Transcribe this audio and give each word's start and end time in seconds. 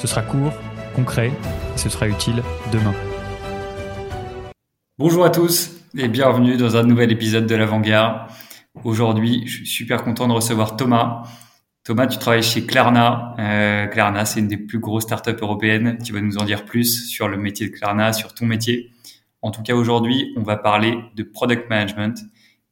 Ce 0.00 0.06
sera 0.06 0.22
court, 0.22 0.54
concret, 0.96 1.30
et 1.74 1.78
ce 1.78 1.90
sera 1.90 2.08
utile 2.08 2.42
demain. 2.72 2.94
Bonjour 4.98 5.26
à 5.26 5.28
tous 5.28 5.72
et 5.94 6.08
bienvenue 6.08 6.56
dans 6.56 6.78
un 6.78 6.84
nouvel 6.84 7.12
épisode 7.12 7.46
de 7.46 7.54
l'Avant-Garde. 7.54 8.30
Aujourd'hui, 8.84 9.42
je 9.46 9.56
suis 9.56 9.66
super 9.66 10.02
content 10.02 10.26
de 10.26 10.32
recevoir 10.32 10.78
Thomas. 10.78 11.24
Thomas, 11.84 12.06
tu 12.06 12.16
travailles 12.16 12.42
chez 12.42 12.64
Klarna. 12.64 13.34
Euh, 13.38 13.88
Klarna, 13.88 14.24
c'est 14.24 14.40
une 14.40 14.48
des 14.48 14.56
plus 14.56 14.78
grosses 14.78 15.02
startups 15.02 15.36
européennes. 15.38 15.98
Tu 16.02 16.14
vas 16.14 16.22
nous 16.22 16.38
en 16.38 16.44
dire 16.44 16.64
plus 16.64 17.06
sur 17.10 17.28
le 17.28 17.36
métier 17.36 17.68
de 17.68 17.76
Klarna, 17.76 18.14
sur 18.14 18.32
ton 18.32 18.46
métier. 18.46 18.92
En 19.42 19.50
tout 19.50 19.62
cas, 19.62 19.74
aujourd'hui, 19.74 20.32
on 20.34 20.42
va 20.42 20.56
parler 20.56 20.96
de 21.14 21.22
product 21.22 21.68
management 21.68 22.24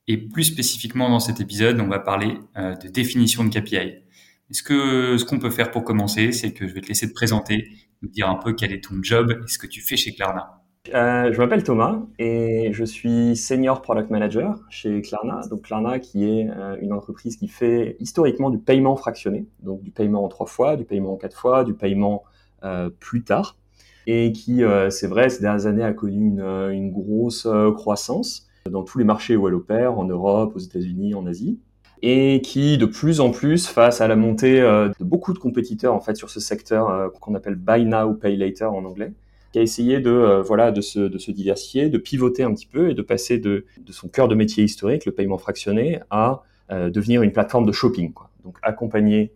et 0.07 0.17
plus 0.17 0.45
spécifiquement 0.45 1.11
dans 1.11 1.21
cet 1.21 1.43
épisode, 1.43 1.79
on 1.79 1.89
va 1.89 1.99
parler 1.99 2.39
euh, 2.57 2.75
de 2.75 2.89
définition 2.89 3.45
de 3.45 3.51
KPI. 3.51 4.08
Est-ce 4.51 4.63
que 4.63 5.19
ce 5.19 5.27
qu'on 5.27 5.39
peut 5.39 5.51
faire 5.51 5.71
pour 5.71 5.85
commencer, 5.85 6.33
c'est 6.33 6.53
que 6.53 6.67
je 6.67 6.73
vais 6.73 6.81
te 6.81 6.89
laisser 6.89 7.07
te 7.07 7.13
présenter, 7.13 7.69
nous 8.01 8.09
dire 8.09 8.31
un 8.31 8.37
peu 8.37 8.55
quel 8.55 8.73
est 8.73 8.83
ton 8.83 8.95
job 9.03 9.31
et 9.31 9.49
ce 9.49 9.59
que 9.59 9.67
tu 9.67 9.83
fais 9.83 9.97
chez 9.97 10.15
Klarna. 10.15 10.63
Euh, 10.95 11.31
je 11.31 11.39
m'appelle 11.39 11.63
Thomas 11.63 12.01
et 12.19 12.71
je 12.73 12.85
suis 12.85 13.37
senior 13.37 13.83
product 13.83 14.09
manager 14.09 14.59
chez 14.71 15.03
Klarna. 15.03 15.43
Donc 15.51 15.63
Klarna 15.63 15.99
qui 15.99 16.25
est 16.25 16.49
euh, 16.49 16.79
une 16.81 16.95
entreprise 16.95 17.37
qui 17.37 17.49
fait 17.49 17.97
historiquement 18.01 18.49
du 18.49 18.59
paiement 18.59 18.97
fractionné, 18.97 19.47
donc 19.63 19.83
du 19.83 19.91
paiement 19.91 20.25
en 20.25 20.29
trois 20.29 20.47
fois, 20.47 20.77
du 20.77 20.85
paiement 20.85 21.13
en 21.13 21.17
quatre 21.17 21.37
fois, 21.37 21.65
du 21.65 21.75
paiement 21.75 22.25
euh, 22.65 22.89
plus 22.89 23.25
tard, 23.25 23.59
et 24.07 24.33
qui, 24.33 24.63
c'est 24.89 25.09
vrai, 25.09 25.29
ces 25.29 25.43
dernières 25.43 25.67
années 25.67 25.85
a 25.85 25.93
connu 25.93 26.41
une 26.41 26.91
grosse 26.91 27.47
croissance 27.75 28.49
dans 28.71 28.83
tous 28.83 28.97
les 28.97 29.05
marchés 29.05 29.37
où 29.37 29.47
elle 29.47 29.55
opère, 29.55 29.99
en 29.99 30.05
Europe, 30.05 30.53
aux 30.57 30.59
États-Unis, 30.59 31.15
en 31.15 31.27
Asie 31.27 31.61
et 32.03 32.41
qui 32.43 32.79
de 32.79 32.87
plus 32.87 33.21
en 33.21 33.31
plus, 33.31 33.67
face 33.67 34.01
à 34.01 34.09
la 34.09 34.17
montée 34.17 34.61
euh, 34.61 34.89
de 34.99 35.05
beaucoup 35.05 35.33
de 35.33 35.39
compétiteurs 35.39 35.95
en 35.95 36.01
fait 36.01 36.17
sur 36.17 36.31
ce 36.31 36.41
secteur 36.41 36.89
euh, 36.89 37.09
qu'on 37.21 37.35
appelle 37.35 37.57
buy 37.57 37.85
now, 37.85 38.15
pay 38.15 38.37
later 38.37 38.65
en 38.65 38.85
anglais, 38.85 39.13
qui 39.53 39.59
a 39.59 39.63
essayé 39.63 40.01
de 40.01 40.11
euh, 40.11 40.43
voilà 40.43 40.71
de 40.71 40.81
se, 40.81 41.01
de 41.01 41.19
se 41.19 41.31
diversifier, 41.31 41.89
de 41.89 41.99
pivoter 41.99 42.43
un 42.43 42.53
petit 42.55 42.67
peu 42.67 42.91
et 42.91 42.95
de 42.95 43.03
passer 43.03 43.39
de, 43.39 43.65
de 43.79 43.93
son 43.93 44.09
cœur 44.09 44.29
de 44.29 44.35
métier 44.35 44.65
historique, 44.65 45.07
le 45.07 45.13
paiement 45.13 45.39
fractionné, 45.39 46.01
à 46.11 46.43
devenir 46.71 47.23
une 47.23 47.33
plateforme 47.33 47.65
de 47.65 47.73
shopping. 47.73 48.13
Quoi. 48.13 48.29
Donc 48.45 48.59
accompagner 48.63 49.33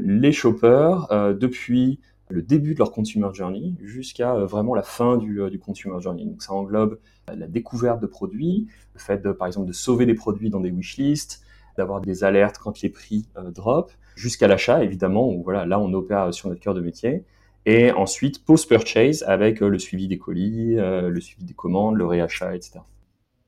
les 0.00 0.32
shoppers 0.32 1.06
depuis 1.38 2.00
le 2.30 2.40
début 2.40 2.72
de 2.72 2.78
leur 2.78 2.92
consumer 2.92 3.28
journey 3.34 3.74
jusqu'à 3.82 4.32
vraiment 4.32 4.74
la 4.74 4.82
fin 4.82 5.18
du, 5.18 5.38
du, 5.50 5.58
consumer 5.58 6.00
journey. 6.00 6.24
Donc 6.24 6.42
ça 6.42 6.54
englobe 6.54 6.98
la 7.28 7.46
découverte 7.46 8.00
de 8.00 8.06
produits, 8.06 8.68
le 8.94 9.00
fait 9.00 9.30
par 9.34 9.48
exemple 9.48 9.68
de 9.68 9.74
sauver 9.74 10.06
des 10.06 10.14
produits 10.14 10.48
dans 10.48 10.60
des 10.60 10.70
wishlists, 10.70 11.42
d'avoir 11.76 12.00
des 12.00 12.24
alertes 12.24 12.58
quand 12.58 12.80
les 12.82 12.88
prix 12.88 13.26
euh, 13.36 13.50
drop, 13.50 13.92
jusqu'à 14.14 14.48
l'achat 14.48 14.82
évidemment, 14.82 15.28
où 15.28 15.42
voilà, 15.42 15.66
là 15.66 15.78
on 15.78 15.92
opère 15.92 16.32
sur 16.32 16.48
notre 16.48 16.60
cœur 16.60 16.74
de 16.74 16.80
métier. 16.80 17.24
Et 17.64 17.90
ensuite, 17.90 18.44
post-purchase 18.44 19.24
avec 19.26 19.62
euh, 19.62 19.68
le 19.68 19.78
suivi 19.78 20.06
des 20.06 20.18
colis, 20.18 20.78
euh, 20.78 21.08
le 21.08 21.20
suivi 21.20 21.44
des 21.44 21.54
commandes, 21.54 21.96
le 21.96 22.06
réachat, 22.06 22.54
etc. 22.54 22.78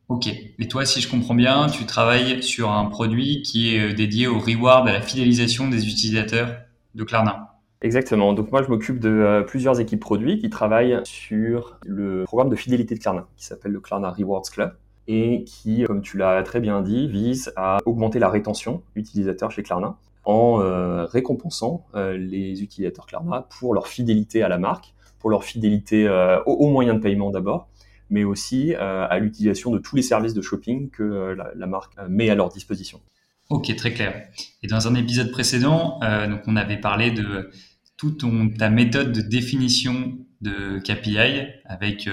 Ok. 0.09 0.27
Et 0.27 0.69
toi, 0.69 0.85
si 0.87 1.01
je 1.01 1.09
comprends 1.09 1.35
bien, 1.35 1.67
tu 1.69 1.85
travailles 1.85 2.43
sur 2.43 2.71
un 2.71 2.87
produit 2.87 3.43
qui 3.43 3.75
est 3.75 3.95
dédié 3.95 4.27
au 4.27 4.39
reward, 4.39 4.89
à 4.89 4.93
la 4.93 5.03
fidélisation 5.03 5.69
des 5.69 5.87
utilisateurs 5.87 6.57
de 6.95 7.05
Klarna. 7.05 7.61
Exactement. 7.83 8.33
Donc 8.33 8.51
moi, 8.51 8.63
je 8.63 8.69
m'occupe 8.69 8.99
de 8.99 9.45
plusieurs 9.47 9.79
équipes 9.79 10.01
produits 10.01 10.39
qui 10.39 10.51
travaillent 10.51 11.01
sur 11.05 11.79
le 11.85 12.25
programme 12.25 12.49
de 12.49 12.57
fidélité 12.57 12.95
de 12.95 13.01
Klarna, 13.01 13.29
qui 13.37 13.45
s'appelle 13.45 13.73
le 13.73 13.81
Klarna 13.81 14.11
Rewards 14.11 14.51
Club 14.51 14.73
et 15.09 15.43
qui, 15.45 15.85
comme 15.85 16.03
tu 16.03 16.19
l'as 16.19 16.43
très 16.43 16.61
bien 16.61 16.83
dit, 16.83 17.09
vise 17.09 17.51
à 17.57 17.79
augmenter 17.87 18.19
la 18.19 18.29
rétention 18.29 18.83
utilisateur 18.95 19.51
chez 19.51 19.63
Klarna 19.63 19.99
en 20.25 20.61
euh, 20.61 21.07
récompensant 21.07 21.87
euh, 21.95 22.19
les 22.19 22.63
utilisateurs 22.63 23.07
Klarna 23.07 23.49
pour 23.59 23.73
leur 23.73 23.89
fidélité 23.89 24.43
à 24.43 24.49
la 24.49 24.59
marque, 24.59 24.93
pour 25.19 25.31
leur 25.31 25.43
fidélité 25.45 26.07
euh, 26.07 26.43
aux, 26.45 26.69
moyens 26.69 26.99
de 26.99 27.03
paiement 27.03 27.31
d'abord, 27.31 27.69
mais 28.11 28.25
aussi 28.25 28.75
à 28.75 29.19
l'utilisation 29.19 29.71
de 29.71 29.79
tous 29.79 29.95
les 29.95 30.01
services 30.01 30.33
de 30.33 30.41
shopping 30.41 30.89
que 30.89 31.37
la, 31.55 31.67
marque 31.67 31.93
met 32.09 32.31
à 32.31 32.35
leur 32.35 32.49
disposition. 32.49 33.03
Ok, 33.51 33.75
très 33.77 33.93
clair. 33.93 34.29
Et 34.63 34.67
dans 34.67 34.89
un 34.89 34.95
épisode 34.95 35.31
précédent, 35.31 36.01
donc 36.01 36.41
on 36.47 36.57
avait 36.57 36.81
parlé 36.81 37.11
de 37.11 37.51
toute 37.99 38.25
ta 38.57 38.71
méthode 38.71 39.13
de 39.13 39.21
définition 39.21 40.17
de 40.41 40.79
KPI 40.79 41.49
avec 41.67 42.09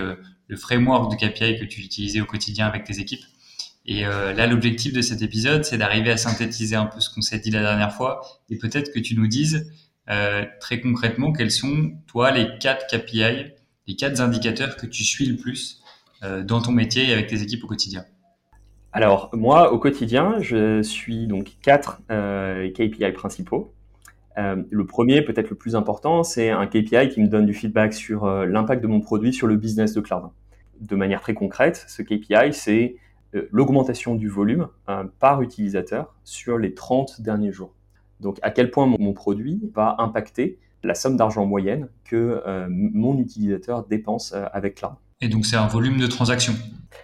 le 0.47 0.57
framework 0.57 1.11
de 1.11 1.16
KPI 1.16 1.59
que 1.59 1.66
tu 1.66 1.81
utilisais 1.81 2.22
au 2.22 2.25
quotidien 2.25 2.67
avec 2.67 2.83
tes 2.83 3.00
équipes. 3.00 3.23
Et 3.85 4.06
euh, 4.06 4.33
là, 4.33 4.47
l'objectif 4.47 4.94
de 4.94 5.01
cet 5.01 5.22
épisode, 5.22 5.63
c'est 5.63 5.78
d'arriver 5.78 6.11
à 6.11 6.17
synthétiser 6.17 6.75
un 6.75 6.88
peu 6.88 7.00
ce 7.00 7.13
qu'on 7.13 7.22
s'est 7.22 7.39
dit 7.39 7.51
la 7.51 7.61
dernière 7.61 7.94
fois 7.94 8.22
et 8.50 8.57
peut-être 8.57 8.91
que 8.91 9.00
tu 9.00 9.16
nous 9.16 9.28
dises 9.28 9.72
euh, 10.09 10.44
très 10.59 10.81
concrètement 10.81 11.31
quels 11.31 11.51
sont, 11.51 11.94
toi, 12.07 12.31
les 12.31 12.47
quatre 12.59 12.88
KPI, 12.88 13.51
les 13.88 13.95
quatre 13.95 14.22
indicateurs 14.22 14.75
que 14.75 14.88
tu 14.88 15.03
suis 15.03 15.28
le 15.28 15.35
plus 15.35 15.81
euh, 16.23 16.44
dans 16.44 16.62
ton 16.62 16.72
métier 16.72 17.09
et 17.09 17.13
avec 17.13 17.27
tes 17.27 17.44
équipes 17.44 17.63
au 17.63 17.67
quotidien. 17.67 18.06
Alors, 18.91 19.29
moi, 19.33 19.72
au 19.72 19.77
quotidien, 19.77 20.38
je 20.39 20.81
suis 20.81 21.27
donc 21.27 21.57
quatre 21.62 22.01
KPI 22.07 23.12
principaux. 23.12 23.75
Le 24.38 24.85
premier, 24.85 25.22
peut-être 25.22 25.50
le 25.50 25.56
plus 25.56 25.75
important, 25.75 26.23
c'est 26.23 26.50
un 26.50 26.68
KPI 26.68 27.09
qui 27.09 27.22
me 27.22 27.28
donne 27.28 27.46
du 27.46 27.53
feedback 27.53 27.94
sur 27.94 28.28
l'impact 28.28 28.81
de 28.81 28.88
mon 28.88 29.00
produit 29.00 29.34
sur 29.34 29.47
le 29.47 29.56
business 29.56 29.94
de 29.94 30.01
Cloud 30.01 30.23
de 30.79 30.96
manière 30.96 31.22
très 31.22 31.34
concrète, 31.34 31.85
ce 31.88 32.01
KPI, 32.01 32.53
c'est 32.53 32.95
euh, 33.35 33.47
l'augmentation 33.51 34.16
du 34.16 34.29
volume 34.29 34.68
euh, 34.90 35.03
par 35.19 35.41
utilisateur 35.41 36.16
sur 36.24 36.57
les 36.57 36.74
30 36.74 37.22
derniers 37.22 37.51
jours. 37.51 37.74
Donc 38.19 38.38
à 38.41 38.51
quel 38.51 38.72
point 38.72 38.85
mon, 38.85 39.13
produit 39.13 39.59
va 39.74 39.95
impacter 40.00 40.57
la 40.84 40.95
somme 40.95 41.18
d'argent 41.18 41.45
moyenne 41.45 41.90
que 42.06 42.41
euh, 42.45 42.68
mon 42.69 43.18
utilisateur 43.18 43.85
dépense 43.85 44.34
avec 44.53 44.75
Cloud. 44.75 44.94
Et 45.22 45.28
donc 45.28 45.45
c'est 45.45 45.57
un 45.57 45.68
volume 45.68 45.97
de 45.97 46.07
transactions 46.07 46.53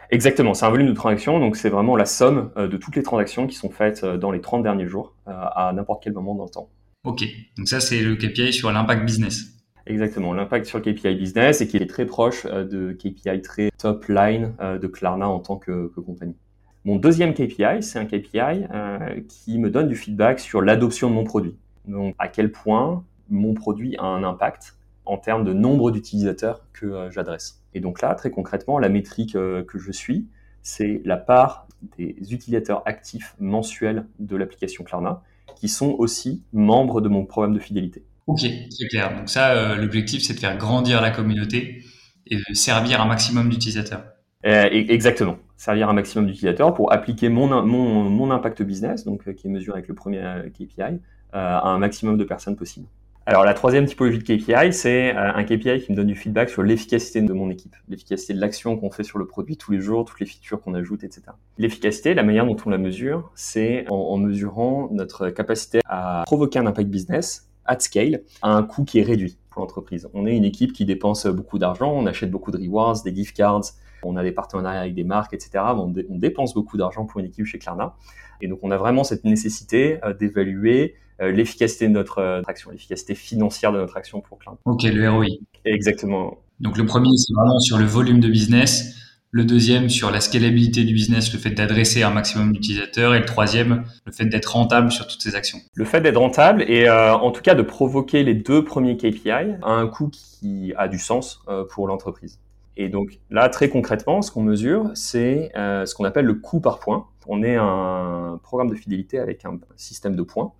Exactement, 0.10 0.54
c'est 0.54 0.66
un 0.66 0.70
volume 0.70 0.88
de 0.88 0.94
transactions, 0.94 1.40
donc 1.40 1.58
c'est 1.58 1.70
vraiment 1.70 1.98
la 1.98 2.06
somme 2.06 2.52
de 2.56 2.78
toutes 2.78 2.96
les 2.96 3.04
transactions 3.04 3.46
qui 3.46 3.56
sont 3.56 3.70
faites 3.70 4.06
dans 4.06 4.32
les 4.32 4.40
30 4.40 4.64
derniers 4.64 4.88
jours 4.88 5.16
à 5.26 5.72
n'importe 5.74 6.04
quel 6.04 6.14
moment 6.14 6.34
dans 6.36 6.46
le 6.46 6.50
temps. 6.50 6.70
Ok, 7.04 7.24
donc 7.58 7.68
ça 7.68 7.80
c'est 7.80 8.00
le 8.00 8.16
KPI 8.16 8.54
sur 8.54 8.72
l'impact 8.72 9.06
business. 9.06 9.58
Exactement, 9.88 10.34
l'impact 10.34 10.68
sur 10.68 10.78
le 10.78 10.84
KPI 10.84 11.16
business 11.16 11.60
et 11.62 11.68
qui 11.68 11.78
est 11.78 11.90
très 11.90 12.06
proche 12.06 12.46
euh, 12.46 12.64
de 12.64 12.94
KPI 12.94 13.42
très 13.42 13.72
top 13.80 14.06
line 14.08 14.54
euh, 14.62 14.78
de 14.78 14.86
Klarna 14.86 15.28
en 15.28 15.40
tant 15.40 15.58
que, 15.58 15.88
compagnie. 15.88 16.38
Mon 16.86 16.98
deuxième 16.98 17.34
KPI, 17.34 17.82
c'est 17.82 17.98
un 17.98 18.06
KPI 18.06 18.68
euh, 18.72 19.20
qui 19.28 19.58
me 19.58 19.72
donne 19.72 19.88
du 19.88 19.96
feedback 19.96 20.40
sur 20.40 20.62
l'adoption 20.62 21.10
de 21.10 21.16
mon 21.16 21.24
produit. 21.24 21.58
Donc, 21.86 22.14
à 22.20 22.28
quel 22.28 22.52
point 22.52 23.04
mon 23.30 23.56
produit 23.56 23.96
a 23.98 24.04
un 24.04 24.24
impact 24.24 24.78
en 25.06 25.18
termes 25.18 25.44
de 25.44 25.54
nombre 25.54 25.90
d'utilisateurs 25.90 26.62
que 26.72 27.10
j'adresse. 27.10 27.64
Et 27.74 27.80
donc 27.80 28.02
là, 28.04 28.14
très 28.14 28.30
concrètement, 28.30 28.78
la 28.78 28.90
métrique 28.90 29.34
que 29.34 29.80
je 29.80 29.92
suis, 29.92 30.28
c'est 30.62 31.02
la 31.06 31.18
part 31.18 31.68
des 31.98 32.16
utilisateurs 32.30 32.84
actifs 32.86 33.36
mensuels 33.40 34.06
de 34.20 34.36
l'application 34.36 34.84
Klarna 34.84 35.24
qui 35.62 35.70
sont 35.70 35.96
aussi 36.00 36.44
membres 36.54 37.02
de 37.02 37.08
mon 37.08 37.24
programme 37.24 37.54
de 37.54 37.60
fidélité. 37.60 38.04
Ok, 38.26 38.40
c'est 38.40 38.88
clair. 38.88 39.16
Donc 39.16 39.30
ça, 39.30 39.52
euh, 39.52 39.76
l'objectif, 39.76 40.24
c'est 40.24 40.34
de 40.34 40.40
faire 40.40 40.58
grandir 40.58 41.02
la 41.02 41.12
communauté 41.12 41.84
et 42.26 42.38
de 42.38 42.54
servir 42.54 43.00
un 43.00 43.06
maximum 43.06 43.48
d'utilisateurs. 43.48 44.04
Euh, 44.44 44.68
exactement, 44.72 45.38
servir 45.58 45.88
un 45.88 45.94
maximum 45.94 46.26
d'utilisateurs 46.26 46.74
pour 46.74 46.92
appliquer 46.92 47.30
mon, 47.30 47.64
mon, 47.64 48.10
mon, 48.10 48.32
impact 48.32 48.64
business, 48.64 49.06
donc 49.06 49.28
euh, 49.28 49.34
qui 49.34 49.46
est 49.46 49.50
mesuré 49.52 49.78
avec 49.78 49.88
le 49.88 49.94
premier 49.94 50.24
KPI, 50.52 51.00
à 51.32 51.70
un 51.70 51.78
maximum 51.78 52.18
de 52.18 52.24
personnes 52.24 52.56
possible. 52.56 52.88
Alors 53.28 53.46
la 53.46 53.54
troisième 53.54 53.86
typologie 53.86 54.18
de 54.18 54.24
KPI, 54.24 54.74
c'est 54.74 55.12
un 55.12 55.44
KPI 55.44 55.84
qui 55.86 55.92
me 55.92 55.96
donne 55.96 56.08
du 56.08 56.16
feedback 56.16 56.50
sur 56.50 56.64
l'efficacité 56.64 57.22
de 57.22 57.34
mon 57.34 57.52
équipe, 57.52 57.76
l'efficacité 57.88 58.34
de 58.34 58.42
l'action 58.42 58.78
qu'on 58.78 58.90
fait 58.90 59.04
sur 59.04 59.20
le 59.20 59.28
produit 59.28 59.58
tous 59.58 59.72
les 59.72 59.80
jours, 59.80 60.06
toutes 60.06 60.20
les 60.20 60.26
features 60.26 60.60
qu'on 60.60 60.74
ajoute, 60.74 61.04
etc. 61.04 61.22
L'efficacité, 61.60 62.16
la 62.16 62.24
manière 62.24 62.48
dont 62.48 62.58
on 62.66 62.72
la 62.72 62.80
mesure, 62.80 63.32
c'est 63.36 63.86
en, 63.90 64.18
mesurant 64.18 64.90
notre 64.92 65.30
capacité 65.30 65.82
à 65.86 66.24
provoquer 66.26 66.58
un 66.58 66.66
impact 66.66 66.90
business 66.90 67.48
at 67.66 67.80
scale 67.80 68.24
à 68.42 68.56
un 68.56 68.64
coût 68.64 68.86
qui 68.86 68.98
est 68.98 69.04
réduit 69.04 69.38
pour 69.52 69.62
l'entreprise. 69.62 70.10
On 70.16 70.26
est 70.26 70.36
une 70.36 70.46
équipe 70.46 70.74
qui 70.74 70.86
dépense 70.86 71.28
beaucoup 71.28 71.60
d'argent, 71.60 71.92
on 71.92 72.08
achète 72.08 72.32
beaucoup 72.32 72.50
de 72.50 72.58
rewards, 72.58 73.04
des 73.04 73.14
gift 73.14 73.38
cards, 73.38 73.66
on 74.02 74.18
a 74.18 74.24
des 74.24 74.32
partenariats 74.32 74.82
avec 74.82 74.96
des 74.96 75.04
marques, 75.04 75.36
etc. 75.36 75.64
On, 75.78 75.94
dépense 76.18 76.56
beaucoup 76.56 76.78
d'argent 76.78 77.06
pour 77.06 77.20
une 77.20 77.28
équipe 77.28 77.46
chez 77.46 77.60
Klarna. 77.60 77.96
Et 78.42 78.48
donc, 78.48 78.60
on 78.64 78.72
a 78.72 78.78
vraiment 78.78 79.04
cette 79.04 79.26
nécessité 79.26 80.00
euh, 80.04 80.14
d'évaluer 80.16 80.96
l'efficacité 81.20 81.88
de 81.88 81.94
notre 81.94 82.42
action, 82.48 82.72
l'efficacité 82.72 83.16
financière 83.16 83.72
de 83.72 83.78
notre 83.78 83.98
action 83.98 84.22
pour 84.22 84.40
client. 84.40 84.58
Ok, 84.66 84.84
le 84.84 85.10
ROI. 85.10 85.26
Exactement. 85.66 86.40
Donc 86.60 86.78
le 86.78 86.86
premier, 86.86 87.10
c'est 87.18 87.34
vraiment 87.34 87.60
sur 87.60 87.78
le 87.78 87.86
volume 87.86 88.20
de 88.20 88.28
business. 88.28 88.96
Le 89.34 89.46
deuxième, 89.46 89.90
sur 89.90 90.12
la 90.12 90.20
scalabilité 90.20 90.84
du 90.84 90.94
business, 90.94 91.32
le 91.32 91.40
fait 91.40 91.52
d'adresser 91.52 92.04
un 92.04 92.10
maximum 92.10 92.52
d'utilisateurs. 92.52 93.16
Et 93.16 93.20
le 93.20 93.26
troisième, 93.26 93.86
le 94.06 94.12
fait 94.12 94.26
d'être 94.26 94.54
rentable 94.54 94.92
sur 94.92 95.08
toutes 95.08 95.22
ces 95.22 95.36
actions. 95.36 95.58
Le 95.74 95.86
fait 95.86 96.02
d'être 96.02 96.18
rentable 96.18 96.64
et 96.68 96.88
euh, 96.88 97.14
en 97.14 97.32
tout 97.32 97.42
cas 97.42 97.56
de 97.56 97.62
provoquer 97.62 98.24
les 98.24 98.34
deux 98.34 98.66
premiers 98.66 98.98
KPI 98.98 99.30
à 99.30 99.72
un 99.72 99.88
coût 99.88 100.10
qui 100.10 100.74
a 100.78 100.90
du 100.90 101.00
sens 101.00 101.40
euh, 101.48 101.64
pour 101.64 101.88
l'entreprise. 101.88 102.40
Et 102.76 102.90
donc 102.90 103.20
là, 103.30 103.48
très 103.48 103.70
concrètement, 103.70 104.22
ce 104.22 104.32
qu'on 104.32 104.44
mesure, 104.44 104.92
c'est 104.96 105.52
euh, 105.56 105.86
ce 105.86 105.96
qu'on 105.96 106.06
appelle 106.06 106.26
le 106.26 106.36
coût 106.36 106.60
par 106.60 106.80
point. 106.80 107.08
On 107.26 107.42
est 107.42 107.56
un 107.56 108.38
programme 108.44 108.70
de 108.70 108.76
fidélité 108.76 109.18
avec 109.18 109.46
un 109.46 109.60
système 109.78 110.16
de 110.16 110.24
points. 110.24 110.52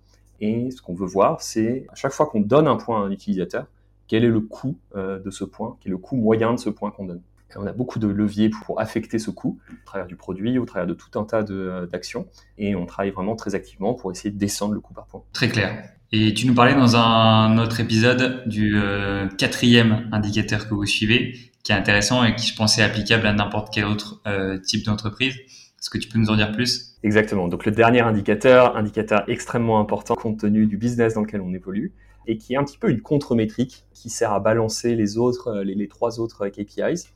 Et 0.42 0.70
ce 0.70 0.82
qu'on 0.82 0.94
veut 0.94 1.06
voir, 1.06 1.40
c'est 1.40 1.86
à 1.90 1.94
chaque 1.94 2.12
fois 2.12 2.26
qu'on 2.26 2.40
donne 2.40 2.68
un 2.68 2.76
point 2.76 3.02
à 3.02 3.06
un 3.06 3.10
utilisateur, 3.10 3.66
quel 4.08 4.24
est 4.24 4.28
le 4.28 4.40
coût 4.40 4.76
de 4.94 5.30
ce 5.30 5.44
point, 5.44 5.78
quel 5.80 5.90
est 5.90 5.94
le 5.94 5.98
coût 5.98 6.16
moyen 6.16 6.52
de 6.52 6.58
ce 6.58 6.68
point 6.68 6.90
qu'on 6.90 7.06
donne 7.06 7.22
on 7.56 7.66
a 7.66 7.72
beaucoup 7.72 7.98
de 7.98 8.06
leviers 8.06 8.50
pour 8.50 8.80
affecter 8.80 9.18
ce 9.18 9.30
coût, 9.30 9.58
au 9.70 9.86
travers 9.86 10.06
du 10.06 10.16
produit, 10.16 10.58
au 10.58 10.64
travers 10.64 10.86
de 10.86 10.94
tout 10.94 11.18
un 11.18 11.24
tas 11.24 11.44
euh, 11.50 11.86
d'actions, 11.86 12.26
et 12.58 12.74
on 12.74 12.86
travaille 12.86 13.10
vraiment 13.10 13.36
très 13.36 13.54
activement 13.54 13.94
pour 13.94 14.10
essayer 14.10 14.30
de 14.30 14.38
descendre 14.38 14.74
le 14.74 14.80
coût 14.80 14.94
par 14.94 15.06
point. 15.06 15.22
Très 15.32 15.48
clair. 15.48 15.84
Et 16.12 16.34
tu 16.34 16.46
nous 16.46 16.54
parlais 16.54 16.74
dans 16.74 16.96
un 16.96 17.56
autre 17.58 17.80
épisode 17.80 18.42
du 18.46 18.76
euh, 18.76 19.28
quatrième 19.28 20.08
indicateur 20.12 20.68
que 20.68 20.74
vous 20.74 20.84
suivez, 20.84 21.34
qui 21.62 21.72
est 21.72 21.74
intéressant 21.74 22.22
et 22.24 22.34
qui 22.34 22.46
je 22.46 22.56
pense 22.56 22.78
est 22.78 22.82
applicable 22.82 23.26
à 23.26 23.32
n'importe 23.32 23.72
quel 23.72 23.86
autre 23.86 24.20
euh, 24.26 24.58
type 24.58 24.84
d'entreprise. 24.84 25.34
Est-ce 25.82 25.90
que 25.90 25.98
tu 25.98 26.08
peux 26.08 26.18
nous 26.18 26.30
en 26.30 26.36
dire 26.36 26.52
plus? 26.52 26.96
Exactement. 27.02 27.48
Donc 27.48 27.66
le 27.66 27.72
dernier 27.72 28.00
indicateur, 28.00 28.76
indicateur 28.76 29.24
extrêmement 29.28 29.80
important 29.80 30.14
compte 30.14 30.38
tenu 30.38 30.66
du 30.66 30.76
business 30.78 31.14
dans 31.14 31.22
lequel 31.22 31.40
on 31.40 31.52
évolue, 31.52 31.92
et 32.26 32.38
qui 32.38 32.54
est 32.54 32.56
un 32.56 32.64
petit 32.64 32.78
peu 32.78 32.88
une 32.88 33.02
contre-métrique 33.02 33.84
qui 33.92 34.08
sert 34.08 34.32
à 34.32 34.40
balancer 34.40 34.94
les 34.94 35.18
autres, 35.18 35.62
les 35.62 35.88
trois 35.88 36.20
autres 36.20 36.48
KPIs 36.48 37.08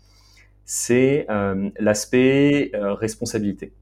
c'est 0.67 1.27
euh, 1.31 1.71
l'aspect 1.79 2.73
euh, 2.75 2.93
responsabilité. 2.93 3.73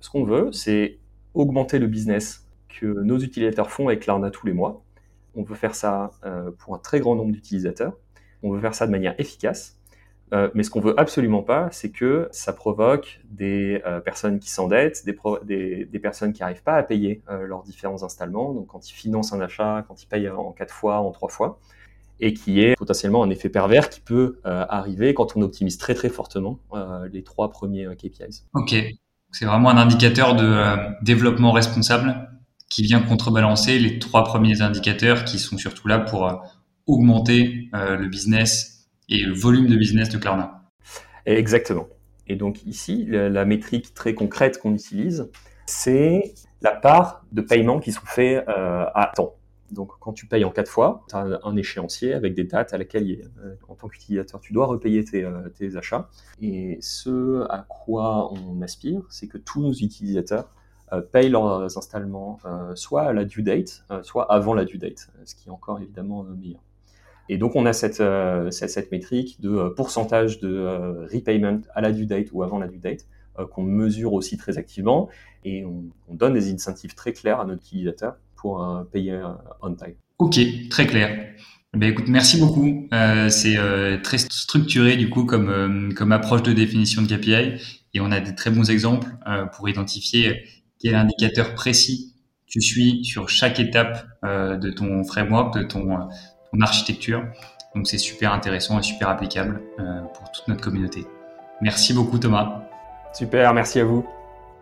Ce 0.00 0.08
qu'on 0.08 0.24
veut, 0.24 0.52
c'est 0.52 0.98
augmenter 1.34 1.78
le 1.78 1.88
business 1.88 2.46
que 2.68 2.86
nos 2.86 3.18
utilisateurs 3.18 3.70
font 3.70 3.88
avec 3.88 4.00
Klarna 4.00 4.30
tous 4.30 4.46
les 4.46 4.52
mois. 4.52 4.82
On 5.34 5.42
veut 5.42 5.56
faire 5.56 5.74
ça 5.74 6.12
euh, 6.24 6.50
pour 6.58 6.74
un 6.74 6.78
très 6.78 7.00
grand 7.00 7.16
nombre 7.16 7.32
d'utilisateurs. 7.32 7.94
On 8.42 8.52
veut 8.52 8.60
faire 8.60 8.74
ça 8.74 8.86
de 8.86 8.92
manière 8.92 9.14
efficace. 9.18 9.78
Mais 10.54 10.62
ce 10.62 10.70
qu'on 10.70 10.80
veut 10.80 10.98
absolument 10.98 11.42
pas, 11.42 11.68
c'est 11.72 11.90
que 11.90 12.28
ça 12.30 12.52
provoque 12.52 13.20
des 13.30 13.82
personnes 14.04 14.38
qui 14.38 14.50
s'endettent, 14.50 15.04
des, 15.04 15.98
personnes 16.02 16.32
qui 16.32 16.40
n'arrivent 16.40 16.62
pas 16.62 16.76
à 16.76 16.82
payer 16.82 17.22
leurs 17.28 17.62
différents 17.62 18.02
installements. 18.02 18.52
Donc 18.52 18.68
quand 18.68 18.88
ils 18.88 18.94
financent 18.94 19.32
un 19.32 19.40
achat, 19.40 19.84
quand 19.86 20.02
ils 20.02 20.06
payent 20.06 20.30
en 20.30 20.52
quatre 20.52 20.72
fois, 20.72 21.00
en 21.00 21.10
trois 21.10 21.28
fois, 21.28 21.58
et 22.22 22.32
qui 22.34 22.60
est 22.60 22.76
potentiellement 22.76 23.22
un 23.24 23.30
effet 23.30 23.48
pervers 23.48 23.90
qui 23.90 24.00
peut 24.00 24.38
euh, 24.46 24.64
arriver 24.68 25.12
quand 25.12 25.36
on 25.36 25.42
optimise 25.42 25.76
très 25.76 25.94
très 25.94 26.08
fortement 26.08 26.58
euh, 26.72 27.08
les 27.12 27.24
trois 27.24 27.50
premiers 27.50 27.84
euh, 27.84 27.94
KPIs. 27.94 28.44
Ok, 28.54 28.74
c'est 29.32 29.44
vraiment 29.44 29.70
un 29.70 29.76
indicateur 29.76 30.36
de 30.36 31.02
développement 31.02 31.50
responsable 31.50 32.28
qui 32.70 32.82
vient 32.82 33.00
contrebalancer 33.00 33.78
les 33.78 33.98
trois 33.98 34.24
premiers 34.24 34.62
indicateurs 34.62 35.24
qui 35.24 35.38
sont 35.38 35.58
surtout 35.58 35.88
là 35.88 35.98
pour 35.98 36.42
augmenter 36.86 37.68
le 37.72 38.06
business 38.08 38.71
et 39.12 39.22
le 39.22 39.34
volume 39.34 39.66
de 39.66 39.76
business 39.76 40.08
de 40.08 40.18
Klarna. 40.18 40.62
Exactement. 41.26 41.88
Et 42.26 42.36
donc 42.36 42.64
ici, 42.66 43.06
la, 43.08 43.44
métrique 43.44 43.94
très 43.94 44.14
concrète 44.14 44.58
qu'on 44.58 44.74
utilise, 44.74 45.30
c'est 45.66 46.34
la 46.60 46.72
part 46.72 47.24
de 47.32 47.42
paiements 47.42 47.80
qui 47.80 47.92
sont 47.92 48.06
faits 48.06 48.44
à 48.48 49.12
temps. 49.14 49.36
Donc, 49.72 49.92
quand 50.00 50.12
tu 50.12 50.26
payes 50.26 50.44
en 50.44 50.50
quatre 50.50 50.70
fois, 50.70 51.04
tu 51.08 51.16
as 51.16 51.40
un 51.42 51.56
échéancier 51.56 52.12
avec 52.12 52.34
des 52.34 52.44
dates 52.44 52.74
à 52.74 52.78
laquelle, 52.78 53.30
euh, 53.42 53.54
en 53.68 53.74
tant 53.74 53.88
qu'utilisateur, 53.88 54.38
tu 54.40 54.52
dois 54.52 54.66
repayer 54.66 55.02
euh, 55.14 55.48
tes, 55.48 55.76
achats. 55.76 56.10
Et 56.42 56.78
ce 56.82 57.44
à 57.48 57.64
quoi 57.68 58.30
on 58.32 58.60
aspire, 58.60 59.02
c'est 59.08 59.28
que 59.28 59.38
tous 59.38 59.62
nos 59.62 59.72
utilisateurs 59.72 60.50
euh, 60.92 61.00
payent 61.00 61.30
leurs 61.30 61.76
installements 61.78 62.38
soit 62.74 63.02
à 63.02 63.12
la 63.14 63.24
due 63.24 63.42
date, 63.42 63.84
soit 64.02 64.30
avant 64.30 64.52
la 64.52 64.66
due 64.66 64.78
date, 64.78 65.10
ce 65.24 65.34
qui 65.34 65.48
est 65.48 65.52
encore 65.52 65.80
évidemment 65.80 66.22
meilleur. 66.22 66.60
Et 67.32 67.38
donc, 67.38 67.56
on 67.56 67.66
a 67.66 67.72
cette, 67.72 68.02
cette, 68.50 68.92
métrique 68.92 69.40
de 69.40 69.68
pourcentage 69.70 70.38
de 70.40 71.06
repayment 71.12 71.62
à 71.74 71.80
la 71.80 71.92
due 71.92 72.06
date 72.06 72.28
ou 72.32 72.42
avant 72.42 72.58
la 72.58 72.68
due 72.68 72.78
date 72.78 73.06
qu'on 73.52 73.62
mesure 73.62 74.12
aussi 74.12 74.36
très 74.36 74.58
activement 74.58 75.08
et 75.44 75.64
on, 75.64 75.84
on 76.08 76.14
donne 76.14 76.34
des 76.34 76.52
incentives 76.52 76.94
très 76.94 77.12
clairs 77.12 77.40
à 77.40 77.44
nos 77.44 77.54
utilisateurs 77.54 78.16
pour 78.36 78.62
euh, 78.62 78.82
payer 78.84 79.12
euh, 79.12 79.28
on 79.62 79.74
time. 79.74 79.94
Ok, 80.18 80.38
très 80.68 80.86
clair. 80.86 81.28
Ben 81.74 81.88
écoute, 81.88 82.08
merci 82.08 82.38
beaucoup. 82.38 82.86
Euh, 82.92 83.30
c'est 83.30 83.56
très 84.02 84.18
structuré 84.18 84.96
du 84.98 85.08
coup 85.08 85.24
comme 85.24 85.94
comme 85.96 86.12
approche 86.12 86.42
de 86.42 86.52
définition 86.52 87.00
de 87.00 87.06
KPI 87.06 87.58
et 87.94 88.00
on 88.00 88.12
a 88.12 88.20
des 88.20 88.34
très 88.34 88.50
bons 88.50 88.70
exemples 88.70 89.08
pour 89.56 89.70
identifier 89.70 90.44
quel 90.78 90.94
indicateur 90.96 91.54
précis 91.54 92.14
tu 92.46 92.60
suis 92.60 93.06
sur 93.06 93.30
chaque 93.30 93.58
étape 93.58 94.06
de 94.22 94.70
ton 94.70 95.02
framework, 95.02 95.58
de 95.58 95.62
ton, 95.62 95.96
ton 96.52 96.60
architecture. 96.60 97.24
Donc 97.74 97.86
c'est 97.88 97.98
super 97.98 98.32
intéressant 98.32 98.78
et 98.78 98.82
super 98.82 99.08
applicable 99.08 99.62
pour 100.14 100.30
toute 100.30 100.46
notre 100.48 100.60
communauté. 100.60 101.06
Merci 101.60 101.94
beaucoup 101.94 102.18
Thomas. 102.18 102.62
Super, 103.14 103.54
merci 103.54 103.80
à 103.80 103.84
vous. 103.84 104.06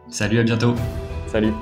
Salut, 0.08 0.38
à 0.38 0.42
bientôt. 0.42 0.74
Salut. 1.26 1.52